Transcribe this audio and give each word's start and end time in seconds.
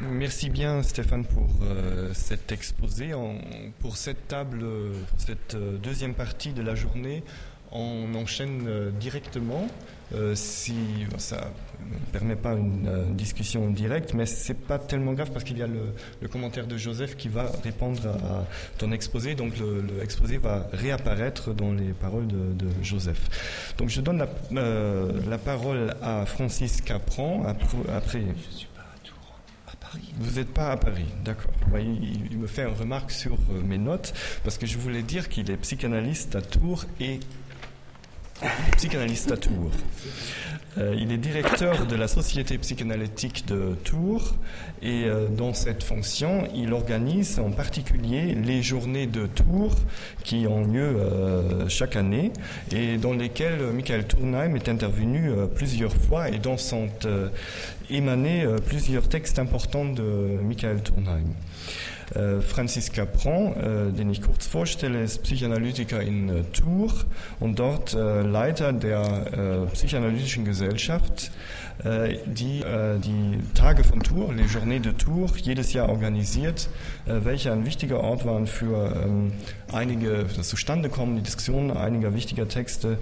Merci 0.00 0.48
bien 0.48 0.82
Stéphane 0.84 1.24
pour 1.24 1.48
euh, 1.62 2.10
cet 2.14 2.52
exposé. 2.52 3.10
pour 3.80 3.96
cette 3.96 4.28
table, 4.28 4.64
cette 5.16 5.56
euh, 5.56 5.76
deuxième 5.76 6.14
partie 6.14 6.52
de 6.52 6.62
la 6.62 6.76
journée, 6.76 7.24
on 7.72 8.14
enchaîne 8.14 8.64
euh, 8.68 8.90
directement. 8.92 9.66
si 10.34 10.76
ça 11.18 11.50
ne 11.80 12.12
permet 12.12 12.36
pas 12.36 12.54
une, 12.54 13.14
discussion 13.16 13.70
directe, 13.70 14.14
mais 14.14 14.24
c'est 14.24 14.54
pas 14.54 14.78
tellement 14.78 15.14
grave 15.14 15.32
parce 15.32 15.44
qu'il 15.44 15.58
y 15.58 15.62
a 15.62 15.66
le, 15.66 16.28
commentaire 16.28 16.68
de 16.68 16.76
Joseph 16.76 17.16
qui 17.16 17.28
va 17.28 17.50
répondre 17.64 18.00
à, 18.06 18.46
ton 18.78 18.92
exposé. 18.92 19.34
Donc 19.34 19.58
le, 19.58 20.38
va 20.38 20.68
réapparaître 20.72 21.52
dans 21.52 21.72
les 21.72 21.92
paroles 21.92 22.28
de, 22.28 22.68
Joseph. 22.82 23.74
Donc 23.78 23.88
je 23.88 24.00
donne 24.00 24.24
la, 24.52 25.38
parole 25.38 25.92
à 26.00 26.24
Francis 26.24 26.80
Capron 26.82 27.44
après. 27.46 28.22
Vous 30.18 30.38
n'êtes 30.38 30.52
pas 30.52 30.72
à 30.72 30.76
Paris, 30.76 31.06
d'accord. 31.24 31.52
Il, 31.80 32.38
me 32.38 32.46
fait 32.46 32.62
une 32.62 32.74
remarque 32.74 33.10
sur 33.10 33.34
euh, 33.34 33.62
mes 33.62 33.78
notes, 33.78 34.12
parce 34.44 34.58
que 34.58 34.66
je 34.66 34.78
voulais 34.78 35.02
dire 35.02 35.28
qu'il 35.28 35.50
est 35.50 35.56
psychanalyste 35.56 36.36
à 36.36 36.42
Tours 36.42 36.84
et 37.00 37.20
psychanalyste 38.76 39.32
à 39.32 39.36
Tours. 39.36 39.72
Euh, 40.76 40.94
il 40.96 41.10
est 41.10 41.16
directeur 41.16 41.86
de 41.86 41.96
la 41.96 42.06
Société 42.06 42.56
psychanalytique 42.58 43.46
de 43.46 43.74
Tours 43.82 44.36
et 44.80 45.06
euh, 45.06 45.26
dans 45.26 45.52
cette 45.54 45.82
fonction, 45.82 46.46
il 46.54 46.72
organise 46.72 47.40
en 47.40 47.50
particulier 47.50 48.36
les 48.36 48.62
journées 48.62 49.08
de 49.08 49.26
Tours 49.26 49.74
qui 50.22 50.46
ont 50.46 50.64
lieu 50.64 50.96
chaque 51.68 51.96
année 51.96 52.32
et 52.70 52.96
dans 52.96 53.12
lesquelles 53.12 53.60
Michael 53.72 54.06
Tournheim 54.06 54.54
est 54.54 54.68
intervenu 54.68 55.32
plusieurs 55.56 55.94
fois 55.94 56.28
et 56.28 56.38
dont 56.38 56.58
sont 56.58 56.88
émanés 57.90 58.46
plusieurs 58.66 59.08
textes 59.08 59.38
importants 59.38 59.86
de 59.86 60.38
Michael 60.42 60.82
Tournheim. 60.82 61.34
Äh, 62.14 62.40
Francis 62.40 62.90
Capron, 62.90 63.54
äh, 63.54 63.92
den 63.92 64.10
ich 64.10 64.22
kurz 64.22 64.46
vorstelle, 64.46 65.02
ist 65.02 65.22
Psychoanalytiker 65.22 66.00
in 66.00 66.28
äh, 66.28 66.42
Tours 66.44 67.06
und 67.40 67.58
dort 67.58 67.92
Leiter 67.92 68.72
der 68.72 69.66
Psychoanalytischen 69.72 70.44
Gesellschaft 70.44 71.30
Äh, 71.30 71.67
die 71.84 72.62
äh, 72.62 72.98
die 72.98 73.40
Tage 73.54 73.84
von 73.84 74.00
Tours, 74.00 74.34
les 74.34 74.52
Journées 74.52 74.80
de 74.80 74.92
Tours, 74.92 75.32
jedes 75.42 75.72
Jahr 75.72 75.88
organisiert, 75.88 76.68
äh, 77.06 77.20
welche 77.22 77.52
ein 77.52 77.66
wichtiger 77.66 78.00
Ort 78.00 78.26
waren 78.26 78.48
für 78.48 78.96
ähm, 79.04 79.32
einige, 79.72 80.24
das 80.36 80.48
Zustandekommen, 80.48 81.16
die 81.16 81.22
Diskussion 81.22 81.70
einiger 81.70 82.14
wichtiger 82.14 82.48
Texte 82.48 82.98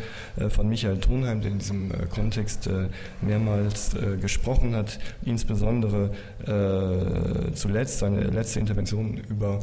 von 0.48 0.68
Michael 0.68 0.98
Thunheim, 0.98 1.40
der 1.40 1.52
in 1.52 1.58
diesem 1.58 1.90
Kontext 2.10 2.68
mehrmals 3.20 3.96
gesprochen 4.20 4.74
hat, 4.74 4.98
insbesondere 5.24 6.10
zuletzt 7.54 8.00
seine 8.00 8.22
letzte 8.24 8.60
Intervention 8.60 9.16
über 9.16 9.60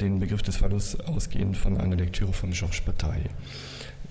den 0.00 0.20
Begriff 0.20 0.42
des 0.42 0.56
Verlusts 0.56 1.00
ausgehend 1.00 1.56
von 1.56 1.78
einer 1.78 1.96
Lektüre 1.96 2.32
von 2.32 2.52
Georges 2.52 2.80
Bataille. 2.80 3.30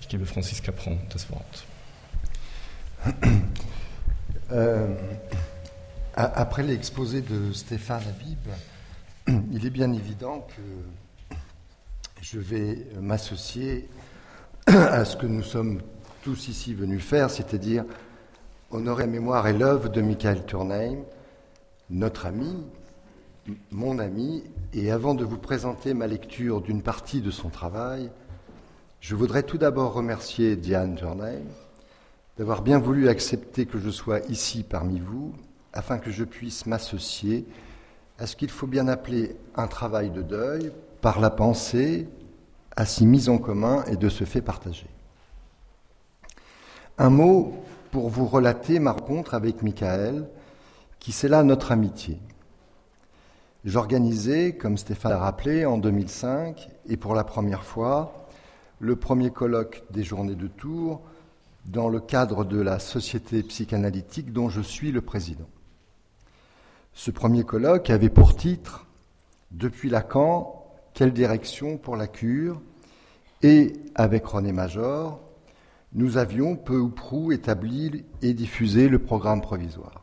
Ich 0.00 0.08
gebe 0.08 0.26
Francis 0.26 0.62
Capron 0.62 0.98
das 1.08 1.30
Wort. 1.30 1.64
Euh, 4.52 4.88
après 6.16 6.64
l'exposé 6.64 7.20
de 7.20 7.52
Stéphane 7.52 8.02
Habib, 8.08 8.38
il 9.52 9.64
est 9.64 9.70
bien 9.70 9.92
évident 9.92 10.46
que 10.56 11.36
je 12.20 12.40
vais 12.40 12.86
m'associer 13.00 13.88
à 14.66 15.04
ce 15.04 15.16
que 15.16 15.26
nous 15.26 15.44
sommes 15.44 15.80
tous 16.22 16.48
ici 16.48 16.74
venus 16.74 17.02
faire, 17.02 17.30
c'est-à-dire 17.30 17.84
honorer 18.72 19.06
mémoire 19.06 19.46
et 19.46 19.52
l'œuvre 19.52 19.88
de 19.88 20.00
Michael 20.00 20.44
Turnheim, 20.44 20.98
notre 21.88 22.26
ami, 22.26 22.64
mon 23.70 24.00
ami, 24.00 24.42
et 24.74 24.90
avant 24.90 25.14
de 25.14 25.24
vous 25.24 25.38
présenter 25.38 25.94
ma 25.94 26.08
lecture 26.08 26.60
d'une 26.60 26.82
partie 26.82 27.20
de 27.20 27.30
son 27.30 27.50
travail, 27.50 28.10
je 29.00 29.14
voudrais 29.14 29.44
tout 29.44 29.58
d'abord 29.58 29.94
remercier 29.94 30.56
Diane 30.56 30.96
Turnheim, 30.96 31.46
d'avoir 32.40 32.62
bien 32.62 32.78
voulu 32.78 33.10
accepter 33.10 33.66
que 33.66 33.78
je 33.78 33.90
sois 33.90 34.20
ici 34.30 34.62
parmi 34.62 34.98
vous, 34.98 35.34
afin 35.74 35.98
que 35.98 36.10
je 36.10 36.24
puisse 36.24 36.64
m'associer 36.64 37.44
à 38.18 38.26
ce 38.26 38.34
qu'il 38.34 38.48
faut 38.48 38.66
bien 38.66 38.88
appeler 38.88 39.36
un 39.56 39.66
travail 39.66 40.08
de 40.08 40.22
deuil 40.22 40.72
par 41.02 41.20
la 41.20 41.28
pensée, 41.28 42.08
ainsi 42.78 43.04
mise 43.04 43.28
en 43.28 43.36
commun 43.36 43.84
et 43.88 43.96
de 43.96 44.08
ce 44.08 44.24
fait 44.24 44.40
partagé. 44.40 44.86
Un 46.96 47.10
mot 47.10 47.62
pour 47.90 48.08
vous 48.08 48.24
relater 48.24 48.78
ma 48.78 48.92
rencontre 48.92 49.34
avec 49.34 49.62
Michael, 49.62 50.26
qui 50.98 51.14
là 51.28 51.42
notre 51.42 51.72
amitié. 51.72 52.18
J'organisais, 53.66 54.54
comme 54.54 54.78
Stéphane 54.78 55.12
l'a 55.12 55.18
rappelé, 55.18 55.66
en 55.66 55.76
2005, 55.76 56.70
et 56.86 56.96
pour 56.96 57.14
la 57.14 57.24
première 57.24 57.64
fois, 57.64 58.28
le 58.78 58.96
premier 58.96 59.30
colloque 59.30 59.84
des 59.90 60.04
Journées 60.04 60.36
de 60.36 60.48
Tours 60.48 61.02
dans 61.66 61.88
le 61.88 62.00
cadre 62.00 62.44
de 62.44 62.60
la 62.60 62.78
Société 62.78 63.42
psychanalytique 63.42 64.32
dont 64.32 64.48
je 64.48 64.60
suis 64.60 64.92
le 64.92 65.00
président. 65.00 65.48
Ce 66.94 67.10
premier 67.10 67.44
colloque 67.44 67.90
avait 67.90 68.08
pour 68.08 68.36
titre 68.36 68.86
Depuis 69.50 69.90
Lacan, 69.90 70.66
quelle 70.94 71.12
direction 71.12 71.78
pour 71.78 71.96
la 71.96 72.06
cure? 72.06 72.60
Et 73.42 73.72
avec 73.94 74.26
René 74.26 74.52
Major, 74.52 75.20
nous 75.92 76.18
avions 76.18 76.56
peu 76.56 76.78
ou 76.78 76.88
prou 76.88 77.32
établi 77.32 78.04
et 78.22 78.34
diffusé 78.34 78.88
le 78.88 78.98
programme 78.98 79.40
provisoire. 79.40 80.02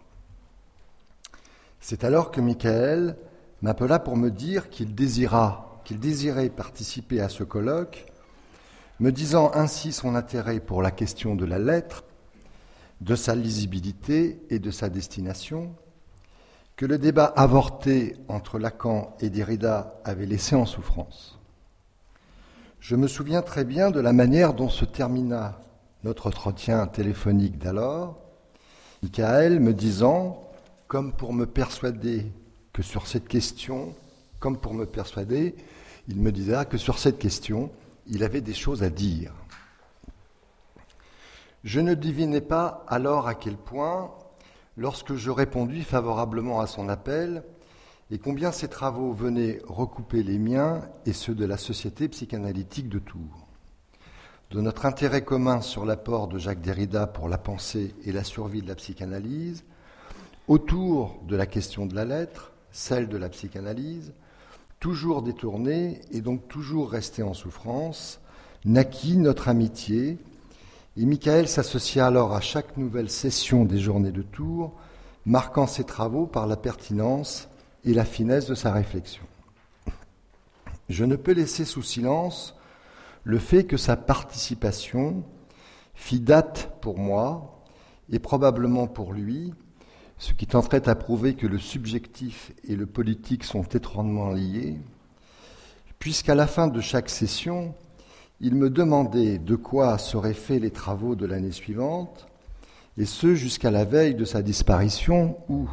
C'est 1.79 2.03
alors 2.03 2.31
que 2.31 2.41
Michael 2.41 3.15
m'appela 3.61 3.99
pour 3.99 4.17
me 4.17 4.29
dire 4.29 4.69
qu'il 4.69 4.93
qu'il 4.95 5.99
désirait 5.99 6.49
participer 6.49 7.21
à 7.21 7.29
ce 7.29 7.43
colloque 7.43 8.05
me 8.99 9.11
disant 9.11 9.51
ainsi 9.53 9.91
son 9.91 10.15
intérêt 10.15 10.59
pour 10.59 10.81
la 10.81 10.91
question 10.91 11.35
de 11.35 11.45
la 11.45 11.59
lettre, 11.59 12.03
de 13.01 13.15
sa 13.15 13.35
lisibilité 13.35 14.41
et 14.49 14.59
de 14.59 14.71
sa 14.71 14.89
destination, 14.89 15.75
que 16.75 16.85
le 16.85 16.97
débat 16.97 17.25
avorté 17.25 18.15
entre 18.27 18.59
Lacan 18.59 19.15
et 19.19 19.29
Derrida 19.29 19.99
avait 20.03 20.25
laissé 20.25 20.55
en 20.55 20.65
souffrance. 20.65 21.39
Je 22.79 22.95
me 22.95 23.07
souviens 23.07 23.41
très 23.41 23.65
bien 23.65 23.91
de 23.91 23.99
la 23.99 24.13
manière 24.13 24.53
dont 24.53 24.69
se 24.69 24.85
termina 24.85 25.59
notre 26.03 26.27
entretien 26.27 26.85
téléphonique 26.87 27.57
d'alors, 27.57 28.17
Michael 29.03 29.59
me 29.59 29.73
disant, 29.73 30.41
comme 30.87 31.13
pour 31.13 31.33
me 31.33 31.45
persuader 31.45 32.31
que 32.73 32.81
sur 32.81 33.07
cette 33.07 33.27
question, 33.27 33.93
comme 34.39 34.57
pour 34.57 34.73
me 34.73 34.85
persuader, 34.85 35.55
il 36.07 36.19
me 36.19 36.31
disait 36.31 36.65
que 36.69 36.77
sur 36.77 36.97
cette 36.97 37.19
question, 37.19 37.69
il 38.09 38.23
avait 38.23 38.41
des 38.41 38.53
choses 38.53 38.83
à 38.83 38.89
dire. 38.89 39.33
Je 41.63 41.79
ne 41.79 41.93
devinais 41.93 42.41
pas 42.41 42.85
alors 42.87 43.27
à 43.27 43.35
quel 43.35 43.57
point, 43.57 44.11
lorsque 44.77 45.15
je 45.15 45.31
répondis 45.31 45.83
favorablement 45.83 46.61
à 46.61 46.67
son 46.67 46.87
appel, 46.87 47.43
et 48.09 48.19
combien 48.19 48.51
ses 48.51 48.69
travaux 48.69 49.11
venaient 49.11 49.59
recouper 49.67 50.23
les 50.23 50.37
miens 50.37 50.81
et 51.05 51.13
ceux 51.13 51.35
de 51.35 51.45
la 51.45 51.57
Société 51.57 52.07
psychanalytique 52.07 52.87
de 52.87 52.99
Tours. 52.99 53.47
De 54.51 54.61
notre 54.61 54.85
intérêt 54.85 55.25
commun 55.25 55.59
sur 55.59 55.83
l'apport 55.83 56.29
de 56.29 56.37
Jacques 56.37 56.61
Derrida 56.61 57.05
pour 57.05 57.27
la 57.27 57.37
pensée 57.37 57.93
et 58.05 58.13
la 58.13 58.23
survie 58.23 58.61
de 58.61 58.69
la 58.69 58.75
psychanalyse, 58.75 59.65
autour 60.47 61.19
de 61.27 61.35
la 61.35 61.47
question 61.47 61.85
de 61.85 61.95
la 61.95 62.05
lettre, 62.05 62.53
celle 62.71 63.09
de 63.09 63.17
la 63.17 63.27
psychanalyse, 63.27 64.13
toujours 64.79 65.21
détourné 65.21 66.01
et 66.11 66.21
donc 66.21 66.47
toujours 66.47 66.91
resté 66.91 67.23
en 67.23 67.33
souffrance, 67.33 68.19
naquit 68.65 69.17
notre 69.17 69.47
amitié, 69.47 70.17
et 70.97 71.05
Michael 71.05 71.47
s'associa 71.47 72.07
alors 72.07 72.33
à 72.33 72.41
chaque 72.41 72.77
nouvelle 72.77 73.09
session 73.09 73.65
des 73.65 73.79
journées 73.79 74.11
de 74.11 74.23
Tours, 74.23 74.73
marquant 75.25 75.67
ses 75.67 75.83
travaux 75.83 76.25
par 76.25 76.47
la 76.47 76.57
pertinence 76.57 77.47
et 77.85 77.93
la 77.93 78.05
finesse 78.05 78.47
de 78.47 78.55
sa 78.55 78.71
réflexion. 78.71 79.23
Je 80.89 81.05
ne 81.05 81.15
peux 81.15 81.33
laisser 81.33 81.65
sous 81.65 81.83
silence 81.83 82.55
le 83.23 83.39
fait 83.39 83.65
que 83.65 83.77
sa 83.77 83.97
participation 83.97 85.23
fit 85.93 86.19
date 86.19 86.79
pour 86.81 86.97
moi 86.97 87.61
et 88.09 88.19
probablement 88.19 88.87
pour 88.87 89.13
lui 89.13 89.53
ce 90.17 90.33
qui 90.33 90.47
tenterait 90.47 90.89
à 90.89 90.95
prouver 90.95 91.35
que 91.35 91.47
le 91.47 91.59
subjectif 91.59 92.51
et 92.67 92.75
le 92.75 92.85
politique 92.85 93.43
sont 93.43 93.63
étroitement 93.63 94.29
liés, 94.29 94.75
puisqu'à 95.99 96.35
la 96.35 96.47
fin 96.47 96.67
de 96.67 96.81
chaque 96.81 97.09
session, 97.09 97.73
il 98.39 98.55
me 98.55 98.69
demandait 98.69 99.37
de 99.37 99.55
quoi 99.55 99.97
seraient 99.97 100.33
faits 100.33 100.61
les 100.61 100.71
travaux 100.71 101.15
de 101.15 101.25
l'année 101.25 101.51
suivante, 101.51 102.27
et 102.97 103.05
ce 103.05 103.35
jusqu'à 103.35 103.71
la 103.71 103.85
veille 103.85 104.15
de 104.15 104.25
sa 104.25 104.41
disparition 104.41 105.37
où, 105.49 105.67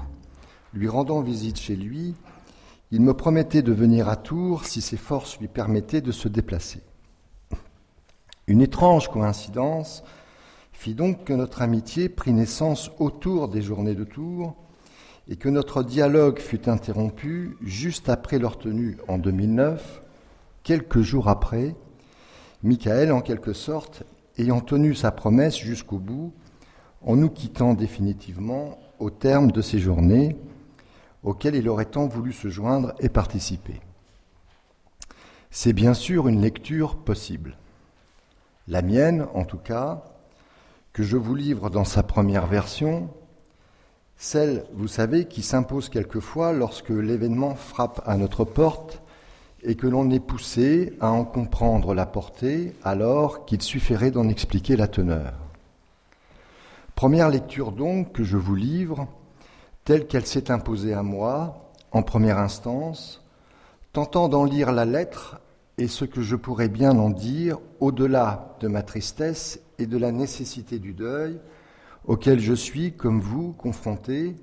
lui 0.75 0.88
rendant 0.88 1.23
visite 1.23 1.58
chez 1.58 1.76
lui, 1.76 2.14
il 2.91 3.00
me 3.00 3.14
promettait 3.14 3.62
de 3.62 3.73
venir 3.73 4.08
à 4.08 4.17
Tours 4.17 4.67
si 4.67 4.81
ses 4.81 4.96
forces 4.96 5.38
lui 5.41 5.49
permettaient 5.49 6.02
de 6.02 6.12
se 6.12 6.29
déplacer. 6.29 6.81
Une 8.46 8.61
étrange 8.61 9.08
coïncidence 9.08 10.05
fit 10.75 10.94
donc 10.94 11.25
que 11.25 11.32
notre 11.32 11.62
amitié 11.62 12.11
prit 12.11 12.32
naissance 12.32 12.91
autour 12.99 13.49
des 13.49 13.62
journées 13.62 13.94
de 13.94 14.05
Tours 14.05 14.55
et 15.29 15.37
que 15.37 15.49
notre 15.49 15.82
dialogue 15.82 16.38
fut 16.38 16.69
interrompu 16.69 17.56
juste 17.62 18.11
après 18.11 18.38
leur 18.38 18.59
tenue 18.59 18.99
en 19.09 19.17
2009, 19.17 20.03
quelques 20.62 21.00
jours 21.00 21.29
après, 21.29 21.75
Michael, 22.62 23.12
en 23.12 23.23
quelque 23.23 23.55
sorte, 23.55 24.03
ayant 24.37 24.61
tenu 24.61 24.94
sa 24.94 25.11
promesse 25.11 25.56
jusqu'au 25.56 25.99
bout, 25.99 26.35
en 27.00 27.17
nous 27.17 27.31
quittant 27.31 27.73
définitivement 27.73 28.79
au 28.99 29.09
terme 29.09 29.53
de 29.53 29.62
ces 29.62 29.79
journées 29.79 30.37
auxquelles 31.23 31.55
il 31.55 31.69
aurait 31.69 31.87
tant 31.87 32.06
voulu 32.06 32.32
se 32.32 32.49
joindre 32.49 32.93
et 33.00 33.09
participer. 33.09 33.81
C'est 35.50 35.73
bien 35.73 35.94
sûr 35.94 36.29
une 36.29 36.43
lecture 36.43 36.97
possible. 36.97 37.56
La 38.67 38.82
mienne, 38.82 39.27
en 39.35 39.44
tout 39.44 39.59
cas, 39.59 40.13
que 40.94 41.02
je 41.02 41.17
vous 41.17 41.35
livre 41.35 41.70
dans 41.70 41.85
sa 41.85 42.05
première 42.05 42.46
version, 42.46 43.11
celle, 44.17 44.64
vous 44.75 44.87
savez, 44.87 45.25
qui 45.25 45.43
s'impose 45.43 45.88
quelquefois 45.88 46.52
lorsque 46.52 46.91
l'événement 46.91 47.56
frappe 47.56 48.00
à 48.06 48.17
notre 48.17 48.44
porte 48.44 49.02
et 49.64 49.75
que 49.75 49.88
l'on 49.88 50.08
est 50.11 50.20
poussé 50.20 50.93
à 51.00 51.11
en 51.11 51.25
comprendre 51.25 51.94
la 51.94 52.06
portée 52.06 52.75
alors 52.85 53.44
qu'il 53.44 53.61
suffirait 53.61 54.12
d'en 54.12 54.29
expliquer 54.29 54.76
la 54.76 54.87
teneur. 54.87 55.32
Première 56.94 57.29
lecture 57.29 57.73
donc 57.73 58.12
que 58.12 58.23
je 58.23 58.37
vous 58.37 58.55
livre, 58.55 59.08
telle 59.85 60.06
qu'elle 60.06 60.26
s'est 60.26 60.52
imposée 60.52 60.94
à 60.94 61.02
moi, 61.02 61.73
en 61.91 62.05
première 62.05 62.38
instance, 62.38 63.20
tentant 63.93 64.29
d'en 64.29 64.44
lire 64.44 64.70
la 64.70 64.85
lettre 64.85 65.41
et 65.76 65.88
ce 65.88 66.05
que 66.05 66.23
je 66.23 66.37
pourrais 66.37 66.69
bien 66.69 66.96
en 66.96 67.11
dire 67.11 67.58
au-delà 67.81 68.55
de 68.61 68.69
ma 68.69 68.82
tristesse 68.82 69.58
et 69.79 69.87
de 69.87 69.99
la 69.99 70.12
nécessité 70.12 70.79
du 70.79 70.93
deuil 70.93 71.38
auquel 72.06 72.41
je 72.41 72.55
suis, 72.55 72.93
comme 72.93 73.21
vous, 73.21 73.53
confronté, 73.53 74.37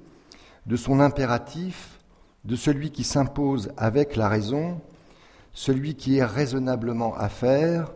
de 0.65 0.75
son 0.75 0.99
impératif, 0.99 1.99
de 2.45 2.55
celui 2.55 2.91
qui 2.91 3.03
s'impose 3.03 3.71
avec 3.77 4.15
la 4.15 4.29
raison, 4.29 4.81
celui 5.53 5.95
qui 5.95 6.17
est 6.17 6.25
raisonnablement 6.25 7.15
à 7.15 7.29
faire, 7.29 7.91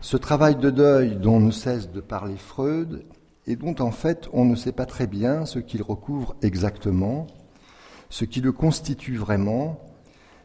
ce 0.00 0.16
travail 0.16 0.56
de 0.56 0.70
deuil 0.70 1.16
dont 1.16 1.40
ne 1.40 1.50
cesse 1.50 1.90
de 1.90 2.00
parler 2.00 2.36
Freud 2.36 3.04
et 3.46 3.56
dont 3.56 3.74
en 3.80 3.90
fait 3.90 4.28
on 4.32 4.44
ne 4.44 4.54
sait 4.54 4.72
pas 4.72 4.86
très 4.86 5.06
bien 5.06 5.44
ce 5.44 5.58
qu'il 5.58 5.82
recouvre 5.82 6.36
exactement, 6.42 7.26
ce 8.10 8.24
qui 8.24 8.40
le 8.40 8.52
constitue 8.52 9.16
vraiment, 9.16 9.80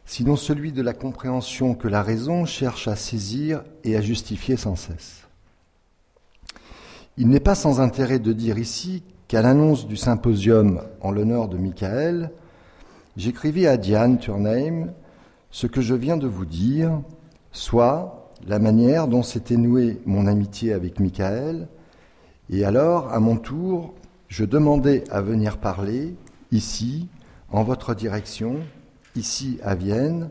sinon 0.04 0.36
celui 0.36 0.72
de 0.72 0.82
la 0.82 0.92
compréhension 0.92 1.74
que 1.74 1.88
la 1.88 2.02
raison 2.02 2.44
cherche 2.46 2.88
à 2.88 2.96
saisir 2.96 3.62
et 3.84 3.96
à 3.96 4.00
justifier 4.00 4.56
sans 4.56 4.76
cesse. 4.76 5.23
Il 7.16 7.28
n'est 7.28 7.38
pas 7.38 7.54
sans 7.54 7.80
intérêt 7.80 8.18
de 8.18 8.32
dire 8.32 8.58
ici 8.58 9.04
qu'à 9.28 9.40
l'annonce 9.40 9.86
du 9.86 9.96
symposium 9.96 10.82
en 11.00 11.12
l'honneur 11.12 11.46
de 11.48 11.56
Michael, 11.56 12.32
j'écrivis 13.16 13.68
à 13.68 13.76
Diane 13.76 14.18
Turnheim 14.18 14.92
ce 15.52 15.68
que 15.68 15.80
je 15.80 15.94
viens 15.94 16.16
de 16.16 16.26
vous 16.26 16.44
dire, 16.44 17.00
soit 17.52 18.32
la 18.48 18.58
manière 18.58 19.06
dont 19.06 19.22
s'était 19.22 19.56
nouée 19.56 20.00
mon 20.06 20.26
amitié 20.26 20.72
avec 20.72 20.98
Michael, 20.98 21.68
et 22.50 22.64
alors, 22.64 23.12
à 23.12 23.20
mon 23.20 23.36
tour, 23.36 23.94
je 24.26 24.44
demandais 24.44 25.04
à 25.08 25.20
venir 25.20 25.58
parler, 25.58 26.16
ici, 26.50 27.08
en 27.52 27.62
votre 27.62 27.94
direction, 27.94 28.56
ici 29.14 29.60
à 29.62 29.76
Vienne, 29.76 30.30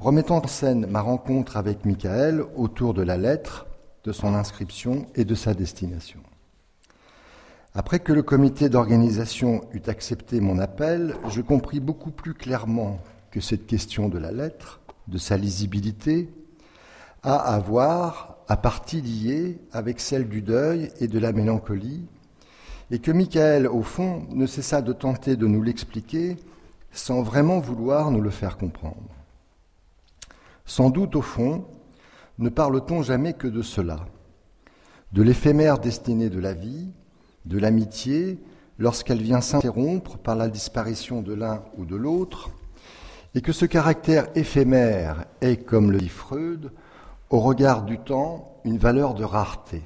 remettant 0.00 0.38
en 0.38 0.46
scène 0.46 0.86
ma 0.88 1.02
rencontre 1.02 1.58
avec 1.58 1.84
Michael 1.84 2.42
autour 2.56 2.94
de 2.94 3.02
la 3.02 3.18
lettre, 3.18 3.66
de 4.06 4.12
son 4.12 4.34
inscription 4.34 5.08
et 5.16 5.24
de 5.24 5.34
sa 5.34 5.52
destination. 5.52 6.20
Après 7.74 7.98
que 7.98 8.12
le 8.12 8.22
comité 8.22 8.68
d'organisation 8.68 9.62
eut 9.72 9.82
accepté 9.88 10.40
mon 10.40 10.58
appel, 10.60 11.16
je 11.28 11.40
compris 11.42 11.80
beaucoup 11.80 12.12
plus 12.12 12.32
clairement 12.32 13.00
que 13.32 13.40
cette 13.40 13.66
question 13.66 14.08
de 14.08 14.18
la 14.18 14.30
lettre, 14.30 14.80
de 15.08 15.18
sa 15.18 15.36
lisibilité, 15.36 16.30
a 17.24 17.34
à 17.34 17.58
voir, 17.58 18.38
à 18.48 18.56
partie 18.56 19.00
liée 19.00 19.58
avec 19.72 19.98
celle 19.98 20.28
du 20.28 20.40
deuil 20.40 20.90
et 21.00 21.08
de 21.08 21.18
la 21.18 21.32
mélancolie, 21.32 22.06
et 22.92 23.00
que 23.00 23.10
Michael, 23.10 23.66
au 23.66 23.82
fond, 23.82 24.24
ne 24.30 24.46
cessa 24.46 24.80
de 24.82 24.92
tenter 24.92 25.34
de 25.34 25.48
nous 25.48 25.62
l'expliquer 25.62 26.36
sans 26.92 27.22
vraiment 27.22 27.58
vouloir 27.58 28.12
nous 28.12 28.20
le 28.20 28.30
faire 28.30 28.56
comprendre. 28.56 29.10
Sans 30.64 30.90
doute, 30.90 31.16
au 31.16 31.22
fond, 31.22 31.64
ne 32.38 32.48
parle-t-on 32.48 33.02
jamais 33.02 33.32
que 33.32 33.46
de 33.46 33.62
cela, 33.62 34.06
de 35.12 35.22
l'éphémère 35.22 35.78
destinée 35.78 36.28
de 36.28 36.38
la 36.38 36.52
vie, 36.52 36.90
de 37.44 37.58
l'amitié, 37.58 38.38
lorsqu'elle 38.78 39.22
vient 39.22 39.40
s'interrompre 39.40 40.18
par 40.18 40.36
la 40.36 40.48
disparition 40.48 41.22
de 41.22 41.32
l'un 41.32 41.62
ou 41.78 41.86
de 41.86 41.96
l'autre, 41.96 42.50
et 43.34 43.40
que 43.40 43.52
ce 43.52 43.64
caractère 43.66 44.28
éphémère 44.34 45.24
est, 45.40 45.64
comme 45.64 45.90
le 45.90 45.98
dit 45.98 46.08
Freud, 46.08 46.72
au 47.30 47.40
regard 47.40 47.82
du 47.82 47.98
temps, 47.98 48.60
une 48.64 48.78
valeur 48.78 49.14
de 49.14 49.24
rareté. 49.24 49.82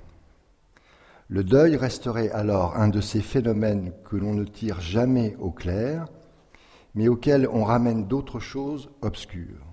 Le 1.29 1.45
deuil 1.45 1.77
resterait 1.77 2.31
alors 2.31 2.77
un 2.77 2.89
de 2.89 3.01
ces 3.01 3.21
phénomènes 3.21 3.93
que 4.05 4.17
l'on 4.17 4.35
ne 4.35 4.45
tire 4.45 4.81
jamais 4.81 5.37
au 5.39 5.51
clair, 5.51 6.07
mais 6.95 7.09
auxquels 7.09 7.49
on 7.53 7.63
ramène 7.63 8.07
d'autres 8.07 8.41
choses 8.41 8.91
obscures. 9.01 9.70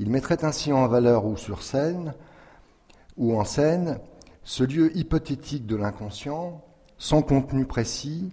Il 0.00 0.08
mettrait 0.08 0.46
ainsi 0.46 0.72
en 0.72 0.88
valeur 0.88 1.26
ou 1.26 1.36
sur 1.36 1.62
scène, 1.62 2.14
ou 3.18 3.38
en 3.38 3.44
scène, 3.44 3.98
ce 4.44 4.64
lieu 4.64 4.96
hypothétique 4.96 5.66
de 5.66 5.76
l'inconscient, 5.76 6.64
sans 6.96 7.20
contenu 7.20 7.66
précis, 7.66 8.32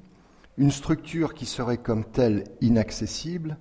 une 0.58 0.72
structure 0.72 1.34
qui 1.34 1.46
serait 1.46 1.78
comme 1.78 2.06
telle 2.06 2.46
inaccessible, 2.62 3.58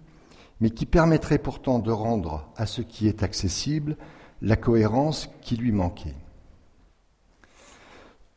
mais 0.60 0.70
qui 0.70 0.86
permettrait 0.86 1.40
pourtant 1.40 1.80
de 1.80 1.90
rendre 1.90 2.48
à 2.56 2.66
ce 2.66 2.80
qui 2.80 3.08
est 3.08 3.24
accessible 3.24 3.96
la 4.40 4.54
cohérence 4.54 5.28
qui 5.42 5.56
lui 5.56 5.72
manquait. 5.72 6.14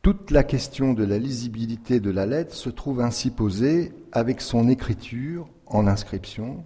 Toute 0.02 0.32
la 0.32 0.42
question 0.42 0.94
de 0.94 1.04
la 1.04 1.18
lisibilité 1.18 2.00
de 2.00 2.10
la 2.10 2.26
lettre 2.26 2.56
se 2.56 2.70
trouve 2.70 3.00
ainsi 3.00 3.30
posée 3.30 3.92
avec 4.10 4.40
son 4.40 4.68
écriture 4.68 5.48
en 5.66 5.86
inscription, 5.86 6.64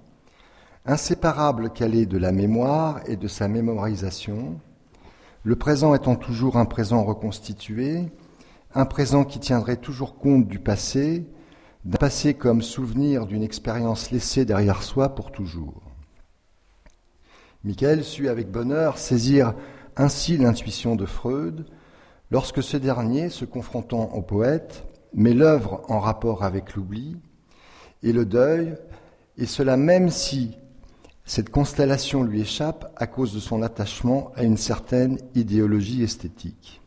inséparable 0.87 1.71
qu'elle 1.71 1.95
est 1.95 2.07
de 2.07 2.19
la 2.19 2.33
mémoire 2.33 3.01
et 3.07 3.17
de 3.17 3.29
sa 3.29 3.49
mémorisation, 3.49 4.61
le 5.43 5.57
présent 5.57 5.95
étant 5.95 6.17
toujours 6.17 6.57
un 6.57 6.67
présent 6.67 7.05
reconstitué, 7.05 8.11
un 8.75 8.85
présent 8.85 9.25
qui 9.25 9.41
tiendrait 9.41 9.77
toujours 9.77 10.17
compte 10.17 10.47
du 10.47 10.59
passé, 10.59 11.27
d'un 11.85 11.99
passé 11.99 12.35
comme 12.35 12.63
souvenir 12.63 13.27
d'une 13.27 13.43
expérience 13.43 14.11
laissée 14.11 14.45
derrière 14.45 14.83
soi 14.83 15.15
pour 15.15 15.33
toujours. 15.33 15.83
Michael 17.63 18.05
sut 18.05 18.29
avec 18.29 18.51
bonheur 18.51 18.99
saisir 18.99 19.55
ainsi 19.97 20.37
l'intuition 20.37 20.97
de 20.97 21.07
Freud 21.07 21.67
lorsque 22.31 22.63
ce 22.63 22.77
dernier, 22.77 23.31
se 23.31 23.45
confrontant 23.45 24.11
au 24.13 24.23
poète, 24.23 24.85
met 25.15 25.35
l'œuvre 25.35 25.83
en 25.89 26.01
rapport 26.01 26.43
avec 26.43 26.75
l'oubli 26.75 27.17
et 28.03 28.13
le 28.13 28.27
deuil, 28.27 28.75
et 29.39 29.47
cela 29.47 29.77
même 29.77 30.11
si 30.11 30.59
cette 31.25 31.51
constellation 31.51 32.23
lui 32.23 32.43
échappe 32.43 32.93
à 32.97 33.07
cause 33.07 33.33
de 33.35 33.41
son 33.41 33.63
attachement 33.63 34.33
à 34.37 34.43
une 34.43 34.59
certaine 34.59 35.19
idéologie 35.35 36.03
esthétique. 36.03 36.83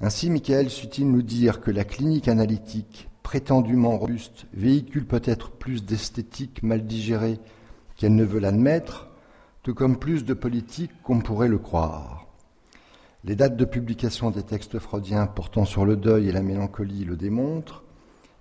Ainsi, 0.00 0.28
Michael 0.28 0.68
sut-il 0.68 1.10
nous 1.10 1.22
dire 1.22 1.62
que 1.62 1.70
la 1.70 1.84
clinique 1.84 2.28
analytique, 2.28 3.08
prétendument 3.22 3.96
robuste, 3.96 4.46
véhicule 4.52 5.06
peut-être 5.06 5.50
plus 5.50 5.84
d'esthétique 5.84 6.62
mal 6.62 6.84
digérée 6.84 7.40
qu'elle 7.96 8.14
ne 8.14 8.24
veut 8.24 8.40
l'admettre, 8.40 9.08
tout 9.62 9.74
comme 9.74 9.98
plus 9.98 10.24
de 10.24 10.34
politique 10.34 10.92
qu'on 11.02 11.20
pourrait 11.20 11.48
le 11.48 11.58
croire. 11.58 12.26
Les 13.24 13.34
dates 13.34 13.56
de 13.56 13.64
publication 13.64 14.30
des 14.30 14.42
textes 14.42 14.78
freudiens 14.78 15.26
portant 15.26 15.64
sur 15.64 15.86
le 15.86 15.96
deuil 15.96 16.28
et 16.28 16.32
la 16.32 16.42
mélancolie 16.42 17.04
le 17.04 17.16
démontrent. 17.16 17.82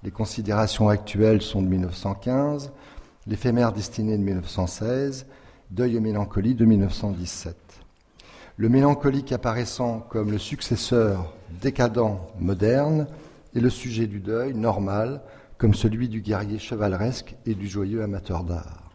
Les 0.03 0.11
considérations 0.11 0.89
actuelles 0.89 1.41
sont 1.41 1.61
de 1.61 1.67
1915, 1.67 2.71
l'éphémère 3.27 3.71
destinée 3.71 4.17
de 4.17 4.23
1916, 4.23 5.25
Deuil 5.71 5.95
et 5.95 5.99
mélancolie 5.99 6.53
de 6.53 6.63
1917. 6.63 7.55
Le 8.57 8.69
mélancolique 8.69 9.31
apparaissant 9.31 9.99
comme 9.99 10.31
le 10.31 10.37
successeur 10.37 11.33
décadent 11.61 12.19
moderne 12.39 13.07
et 13.55 13.59
le 13.59 13.69
sujet 13.69 14.05
du 14.05 14.19
deuil 14.19 14.53
normal 14.53 15.21
comme 15.57 15.73
celui 15.73 16.07
du 16.07 16.21
guerrier 16.21 16.59
chevaleresque 16.59 17.35
et 17.45 17.55
du 17.55 17.67
joyeux 17.67 18.03
amateur 18.03 18.43
d'art. 18.43 18.91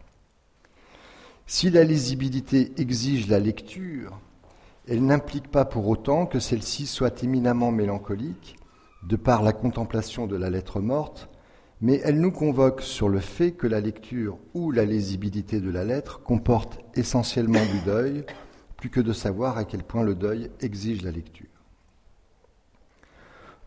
Si 1.46 1.70
la 1.70 1.82
lisibilité 1.82 2.72
exige 2.76 3.26
la 3.26 3.40
lecture, 3.40 4.20
elle 4.88 5.04
n'implique 5.04 5.50
pas 5.50 5.64
pour 5.64 5.88
autant 5.88 6.26
que 6.26 6.38
celle-ci 6.38 6.86
soit 6.86 7.22
éminemment 7.22 7.72
mélancolique, 7.72 8.56
de 9.02 9.16
par 9.16 9.42
la 9.42 9.52
contemplation 9.52 10.26
de 10.26 10.36
la 10.36 10.50
lettre 10.50 10.80
morte, 10.80 11.29
mais 11.80 12.00
elle 12.04 12.20
nous 12.20 12.32
convoque 12.32 12.82
sur 12.82 13.08
le 13.08 13.20
fait 13.20 13.52
que 13.52 13.66
la 13.66 13.80
lecture 13.80 14.38
ou 14.52 14.70
la 14.70 14.84
lisibilité 14.84 15.60
de 15.60 15.70
la 15.70 15.84
lettre 15.84 16.22
comporte 16.22 16.78
essentiellement 16.94 17.64
du 17.64 17.80
deuil, 17.84 18.24
plus 18.76 18.90
que 18.90 19.00
de 19.00 19.12
savoir 19.12 19.56
à 19.56 19.64
quel 19.64 19.82
point 19.82 20.02
le 20.02 20.14
deuil 20.14 20.50
exige 20.60 21.02
la 21.02 21.10
lecture. 21.10 21.46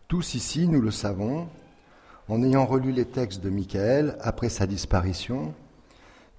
Tous 0.06 0.34
ici, 0.34 0.68
nous 0.68 0.80
le 0.80 0.90
savons, 0.90 1.48
en 2.28 2.42
ayant 2.42 2.66
relu 2.66 2.92
les 2.92 3.04
textes 3.04 3.42
de 3.42 3.50
Michael 3.50 4.16
après 4.20 4.48
sa 4.48 4.66
disparition, 4.66 5.54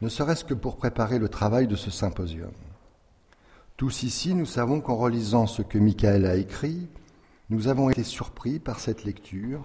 ne 0.02 0.10
serait-ce 0.10 0.46
que 0.46 0.54
pour 0.54 0.78
préparer 0.78 1.20
le 1.20 1.30
travail 1.30 1.68
de 1.68 1.76
ce 1.76 1.92
symposium. 1.92 2.52
Tous 3.76 4.04
ici, 4.04 4.34
nous 4.34 4.46
savons 4.46 4.80
qu'en 4.80 4.96
relisant 4.96 5.48
ce 5.48 5.62
que 5.62 5.78
Michael 5.78 6.26
a 6.26 6.36
écrit, 6.36 6.88
nous 7.50 7.68
avons 7.68 7.90
été 7.90 8.04
surpris 8.04 8.60
par 8.60 8.80
cette 8.80 9.04
lecture, 9.04 9.64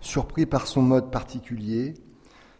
surpris 0.00 0.46
par 0.46 0.66
son 0.66 0.82
mode 0.82 1.10
particulier, 1.10 1.94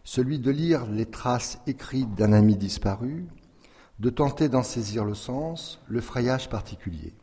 celui 0.03 0.39
de 0.39 0.51
lire 0.51 0.85
les 0.87 1.05
traces 1.05 1.59
écrites 1.67 2.13
d'un 2.15 2.33
ami 2.33 2.55
disparu, 2.55 3.27
de 3.99 4.09
tenter 4.09 4.49
d'en 4.49 4.63
saisir 4.63 5.05
le 5.05 5.13
sens, 5.13 5.79
le 5.87 6.01
frayage 6.01 6.49
particulier. 6.49 7.13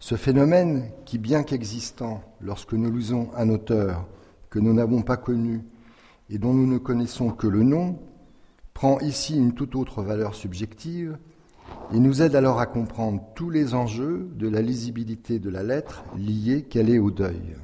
Ce 0.00 0.16
phénomène 0.16 0.90
qui, 1.04 1.18
bien 1.18 1.42
qu'existant 1.42 2.22
lorsque 2.40 2.72
nous 2.72 2.90
lisons 2.90 3.30
un 3.36 3.50
auteur 3.50 4.06
que 4.48 4.58
nous 4.58 4.72
n'avons 4.72 5.02
pas 5.02 5.16
connu 5.16 5.62
et 6.30 6.38
dont 6.38 6.54
nous 6.54 6.66
ne 6.66 6.78
connaissons 6.78 7.30
que 7.30 7.46
le 7.46 7.62
nom, 7.62 7.98
prend 8.72 8.98
ici 9.00 9.36
une 9.36 9.52
toute 9.52 9.76
autre 9.76 10.02
valeur 10.02 10.34
subjective 10.34 11.18
et 11.92 12.00
nous 12.00 12.22
aide 12.22 12.34
alors 12.34 12.60
à 12.60 12.66
comprendre 12.66 13.22
tous 13.34 13.50
les 13.50 13.74
enjeux 13.74 14.28
de 14.34 14.48
la 14.48 14.62
lisibilité 14.62 15.38
de 15.38 15.50
la 15.50 15.62
lettre 15.62 16.02
liée 16.16 16.62
qu'elle 16.62 16.88
est 16.88 16.98
au 16.98 17.10
deuil. 17.10 17.56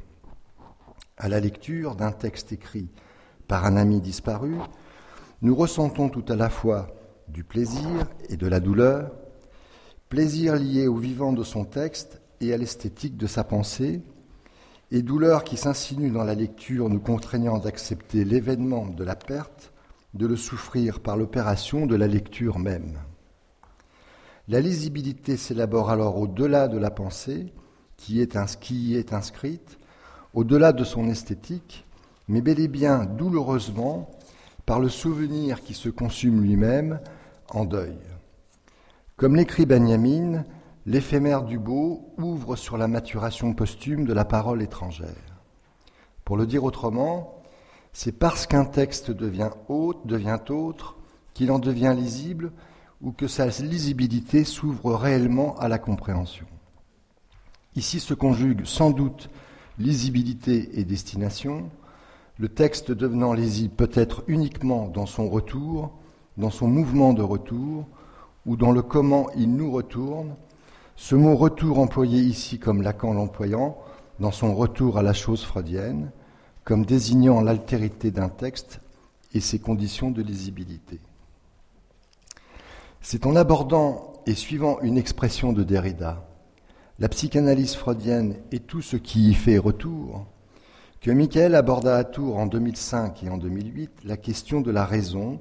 À 1.19 1.31
la 1.31 1.41
lecture 1.41 1.97
d'un 1.97 2.13
texte 2.13 2.53
écrit 2.53 2.89
par 3.49 3.65
un 3.65 3.77
ami 3.77 4.03
disparu, 4.03 4.55
nous 5.41 5.55
ressentons 5.55 6.11
tout 6.11 6.25
à 6.29 6.37
la 6.37 6.51
fois 6.51 6.89
du 7.29 7.43
plaisir 7.43 8.07
et 8.29 8.37
de 8.37 8.47
la 8.47 8.61
douleur, 8.61 9.13
plaisir 10.11 10.57
lié 10.57 10.87
au 10.87 10.97
vivant 10.97 11.33
de 11.33 11.43
son 11.43 11.65
texte 11.65 12.21
et 12.43 12.53
à 12.53 12.59
l'esthétique 12.59 13.17
de 13.17 13.27
sa 13.27 13.45
pensée, 13.45 14.03
et 14.91 15.01
douleur 15.01 15.43
qui 15.43 15.57
s'insinue 15.57 16.11
dans 16.11 16.23
la 16.23 16.35
lecture 16.35 16.91
nous 16.91 17.01
contraignant 17.01 17.59
d'accepter 17.59 18.25
l'événement 18.25 18.87
de 18.87 19.03
la 19.03 19.17
perte, 19.17 19.73
de 20.13 20.27
le 20.27 20.37
souffrir 20.37 21.01
par 21.01 21.17
l'opération 21.17 21.87
de 21.87 21.97
la 21.97 22.09
lecture 22.09 22.59
même. 22.59 22.99
La 24.49 24.61
lisibilité 24.61 25.39
s'élabore 25.39 25.89
alors 25.89 26.19
au-delà 26.19 26.69
de 26.69 26.79
la 26.79 26.91
pensée, 26.91 27.55
qui, 27.97 28.21
est 28.21 28.37
est 28.37 29.13
inscrite, 29.13 29.79
au-delà 30.37 30.73
de 30.73 30.85
son 30.85 31.09
esthétique, 31.09 31.87
mais 32.29 32.43
bel 32.43 32.61
et 32.61 32.69
bien 32.69 33.07
douloureusement 33.07 34.11
par 34.67 34.81
le 34.81 34.91
souvenir 34.91 35.63
qui 35.63 35.73
se 35.73 35.89
consume 35.89 36.43
lui-même 36.43 37.01
en 37.49 37.65
deuil. 37.65 37.97
Comme 39.17 39.35
l'écrit 39.35 39.65
Benjamin, 39.65 40.45
l'éphémère 40.85 41.43
du 41.43 41.59
beau 41.59 42.13
ouvre 42.19 42.55
sur 42.55 42.77
la 42.77 42.87
maturation 42.87 43.55
posthume 43.55 44.05
de 44.05 44.13
la 44.13 44.27
parole 44.27 44.61
étrangère. 44.61 45.09
Pour 46.23 46.37
le 46.37 46.47
dire 46.47 46.65
autrement, 46.65 47.41
c'est 47.95 48.13
parce 48.13 48.47
qu'un 48.47 48.67
texte 48.67 49.11
devient 49.11 49.51
devient 50.05 50.39
autre, 50.51 50.97
qu'il 51.33 51.51
en 51.51 51.59
devient 51.59 51.95
lisible 51.97 52.53
ou 53.01 53.11
que 53.11 53.27
sa 53.27 53.47
lisibilité 53.47 54.45
s'ouvre 54.45 54.95
réellement 54.97 55.59
à 55.59 55.69
la 55.69 55.79
compréhension. 55.79 56.47
Ici 57.75 58.01
se 58.01 58.13
conjuguent 58.13 58.67
sans 58.67 58.91
doute 58.91 59.31
lisibilité 59.79 60.79
et 60.79 60.85
destination, 60.85 61.71
le 62.39 62.49
texte 62.49 62.93
devenant 62.93 63.33
lisible 63.33 63.75
peut-être 63.75 64.25
uniquement 64.27 64.89
dans 64.89 65.07
son 65.07 65.29
retour, 65.29 65.93
dans 66.37 66.51
son 66.51 66.69
mouvement 66.69 67.13
de 67.13 67.23
retour, 67.23 67.87
ou 68.45 68.57
dans 68.57 68.73
le 68.73 68.83
comment 68.83 69.29
il 69.37 69.55
nous 69.55 69.71
retourne, 69.71 70.35
ce 70.97 71.15
mot 71.15 71.37
retour 71.37 71.79
employé 71.79 72.21
ici 72.21 72.59
comme 72.59 72.83
Lacan 72.83 73.13
l'employant, 73.13 73.79
dans 74.21 74.31
son 74.31 74.55
retour 74.55 74.99
à 74.99 75.03
la 75.03 75.13
chose 75.13 75.45
freudienne, 75.45 76.11
comme 76.65 76.85
désignant 76.85 77.41
l'altérité 77.43 78.11
d'un 78.11 78.29
texte 78.29 78.81
et 79.35 79.41
ses 79.41 79.59
conditions 79.59 80.11
de 80.11 80.23
lisibilité. 80.23 81.01
C'est 83.03 83.27
en 83.27 83.37
abordant 83.37 84.15
et 84.27 84.35
suivant 84.35 84.81
une 84.81 84.99
expression 84.99 85.53
de 85.53 85.63
Derrida, 85.63 86.26
la 86.99 87.09
psychanalyse 87.09 87.75
freudienne 87.75 88.37
et 88.53 88.61
tout 88.61 88.83
ce 88.83 88.97
qui 88.97 89.31
y 89.31 89.35
fait 89.35 89.59
retour, 89.59 90.27
que 91.01 91.11
Michael 91.11 91.55
aborda 91.55 91.97
à 91.97 92.05
Tours 92.05 92.39
en 92.39 92.47
2005 92.47 93.23
et 93.23 93.29
en 93.29 93.37
2008 93.37 93.91
la 94.05 94.17
question 94.17 94.61
de 94.61 94.71
la 94.71 94.85
raison, 94.85 95.41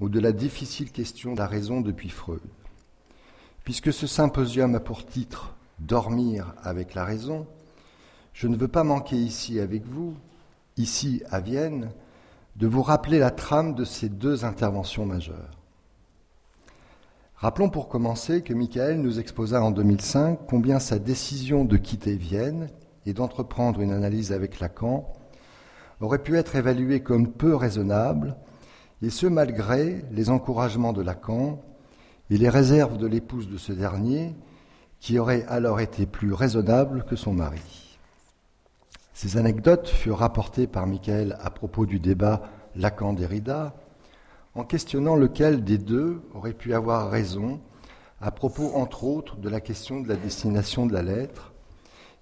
ou 0.00 0.08
de 0.08 0.18
la 0.18 0.32
difficile 0.32 0.90
question 0.90 1.34
de 1.34 1.38
la 1.38 1.46
raison 1.46 1.80
depuis 1.80 2.08
Freud. 2.08 2.40
Puisque 3.64 3.92
ce 3.92 4.06
symposium 4.06 4.74
a 4.74 4.80
pour 4.80 5.06
titre 5.06 5.54
Dormir 5.78 6.54
avec 6.62 6.94
la 6.94 7.04
raison, 7.04 7.46
je 8.32 8.48
ne 8.48 8.56
veux 8.56 8.68
pas 8.68 8.84
manquer 8.84 9.16
ici 9.16 9.60
avec 9.60 9.86
vous, 9.86 10.14
ici 10.76 11.22
à 11.30 11.40
Vienne, 11.40 11.90
de 12.56 12.66
vous 12.66 12.82
rappeler 12.82 13.18
la 13.18 13.30
trame 13.30 13.74
de 13.74 13.84
ces 13.84 14.08
deux 14.08 14.44
interventions 14.44 15.06
majeures. 15.06 15.59
Rappelons 17.40 17.70
pour 17.70 17.88
commencer 17.88 18.42
que 18.42 18.52
Michael 18.52 19.00
nous 19.00 19.18
exposa 19.18 19.62
en 19.62 19.70
2005 19.70 20.40
combien 20.46 20.78
sa 20.78 20.98
décision 20.98 21.64
de 21.64 21.78
quitter 21.78 22.14
Vienne 22.14 22.68
et 23.06 23.14
d'entreprendre 23.14 23.80
une 23.80 23.92
analyse 23.92 24.30
avec 24.32 24.60
Lacan 24.60 25.10
aurait 26.02 26.22
pu 26.22 26.36
être 26.36 26.54
évaluée 26.54 27.02
comme 27.02 27.32
peu 27.32 27.54
raisonnable, 27.54 28.36
et 29.00 29.08
ce 29.08 29.26
malgré 29.26 30.04
les 30.10 30.28
encouragements 30.28 30.92
de 30.92 31.00
Lacan 31.00 31.62
et 32.28 32.36
les 32.36 32.50
réserves 32.50 32.98
de 32.98 33.06
l'épouse 33.06 33.48
de 33.48 33.56
ce 33.56 33.72
dernier, 33.72 34.36
qui 34.98 35.18
aurait 35.18 35.46
alors 35.48 35.80
été 35.80 36.04
plus 36.04 36.34
raisonnable 36.34 37.06
que 37.06 37.16
son 37.16 37.32
mari. 37.32 37.98
Ces 39.14 39.38
anecdotes 39.38 39.88
furent 39.88 40.18
rapportées 40.18 40.66
par 40.66 40.86
Michael 40.86 41.38
à 41.40 41.48
propos 41.48 41.86
du 41.86 42.00
débat 42.00 42.42
Lacan-Derrida, 42.76 43.74
en 44.60 44.64
questionnant 44.64 45.16
lequel 45.16 45.64
des 45.64 45.78
deux 45.78 46.20
aurait 46.34 46.52
pu 46.52 46.74
avoir 46.74 47.10
raison 47.10 47.60
à 48.20 48.30
propos, 48.30 48.72
entre 48.74 49.04
autres, 49.04 49.36
de 49.36 49.48
la 49.48 49.62
question 49.62 50.00
de 50.00 50.08
la 50.08 50.16
destination 50.16 50.84
de 50.84 50.92
la 50.92 51.02
lettre, 51.02 51.54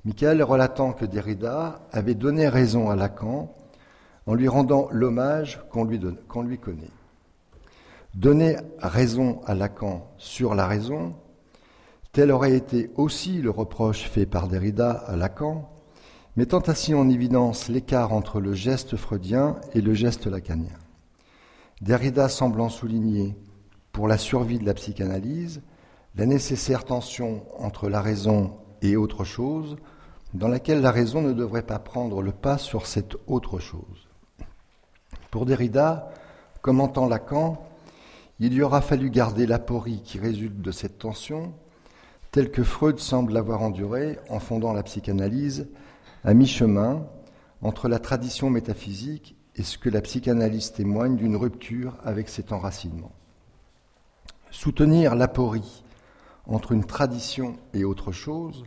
Michael 0.04 0.40
relatant 0.44 0.92
que 0.92 1.04
Derrida 1.04 1.80
avait 1.90 2.14
donné 2.14 2.48
raison 2.48 2.90
à 2.90 2.94
Lacan 2.94 3.52
en 4.26 4.34
lui 4.34 4.46
rendant 4.46 4.86
l'hommage 4.92 5.60
qu'on 5.68 5.82
lui, 5.82 5.98
connaît. 6.60 6.92
Donner 8.14 8.56
raison 8.78 9.40
à 9.44 9.56
Lacan 9.56 10.08
sur 10.16 10.54
la 10.54 10.68
raison, 10.68 11.16
tel 12.12 12.30
aurait 12.30 12.54
été 12.54 12.92
aussi 12.94 13.42
le 13.42 13.50
reproche 13.50 14.08
fait 14.08 14.26
par 14.26 14.46
Derrida 14.46 14.92
à 14.92 15.16
Lacan, 15.16 15.68
mettant 16.36 16.62
ainsi 16.68 16.94
en 16.94 17.08
évidence 17.08 17.66
l'écart 17.66 18.12
entre 18.12 18.40
le 18.40 18.52
geste 18.52 18.94
freudien 18.94 19.56
et 19.74 19.80
le 19.80 19.92
geste 19.92 20.28
lacanien. 20.28 20.78
Derrida 21.80 22.28
semblant 22.28 22.68
souligner, 22.68 23.36
pour 23.92 24.08
la 24.08 24.18
survie 24.18 24.58
de 24.58 24.66
la 24.66 24.74
psychanalyse, 24.74 25.62
la 26.16 26.26
nécessaire 26.26 26.84
tension 26.84 27.44
entre 27.58 27.88
la 27.88 28.00
raison 28.00 28.56
et 28.82 28.96
autre 28.96 29.24
chose, 29.24 29.76
dans 30.34 30.48
laquelle 30.48 30.80
la 30.80 30.90
raison 30.90 31.22
ne 31.22 31.32
devrait 31.32 31.62
pas 31.62 31.78
prendre 31.78 32.20
le 32.20 32.32
pas 32.32 32.58
sur 32.58 32.86
cette 32.86 33.16
autre 33.26 33.60
chose. 33.60 34.08
Pour 35.30 35.46
Derrida, 35.46 36.10
commentant 36.62 37.06
Lacan, 37.06 37.64
il 38.40 38.52
y 38.52 38.62
aura 38.62 38.80
fallu 38.80 39.10
garder 39.10 39.46
l'aporie 39.46 40.02
qui 40.02 40.18
résulte 40.18 40.60
de 40.60 40.70
cette 40.70 40.98
tension, 40.98 41.54
telle 42.30 42.50
que 42.50 42.62
Freud 42.62 42.98
semble 42.98 43.32
l'avoir 43.32 43.62
endurée 43.62 44.18
en 44.28 44.40
fondant 44.40 44.72
la 44.72 44.82
psychanalyse 44.82 45.68
à 46.24 46.34
mi-chemin 46.34 47.06
entre 47.62 47.88
la 47.88 47.98
tradition 47.98 48.50
métaphysique 48.50 49.37
et 49.58 49.64
ce 49.64 49.76
que 49.76 49.90
la 49.90 50.00
psychanalyse 50.00 50.72
témoigne 50.72 51.16
d'une 51.16 51.36
rupture 51.36 51.96
avec 52.04 52.28
cet 52.28 52.52
enracinement. 52.52 53.10
Soutenir 54.50 55.16
l'aporie 55.16 55.82
entre 56.46 56.72
une 56.72 56.84
tradition 56.84 57.56
et 57.74 57.84
autre 57.84 58.12
chose, 58.12 58.64